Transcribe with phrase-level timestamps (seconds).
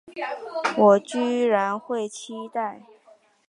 [0.79, 2.81] 我居然会期待